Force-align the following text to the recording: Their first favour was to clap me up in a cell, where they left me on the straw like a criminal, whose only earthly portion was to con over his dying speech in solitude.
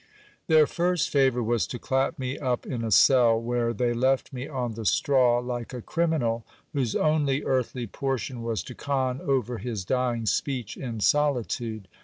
Their 0.47 0.65
first 0.65 1.09
favour 1.11 1.43
was 1.43 1.67
to 1.67 1.77
clap 1.77 2.17
me 2.17 2.35
up 2.39 2.65
in 2.65 2.83
a 2.83 2.89
cell, 2.89 3.39
where 3.39 3.71
they 3.71 3.93
left 3.93 4.33
me 4.33 4.47
on 4.47 4.73
the 4.73 4.83
straw 4.83 5.37
like 5.37 5.75
a 5.75 5.81
criminal, 5.83 6.43
whose 6.73 6.95
only 6.95 7.43
earthly 7.43 7.85
portion 7.85 8.41
was 8.41 8.63
to 8.63 8.73
con 8.73 9.21
over 9.21 9.59
his 9.59 9.85
dying 9.85 10.25
speech 10.25 10.75
in 10.75 11.01
solitude. 11.01 11.87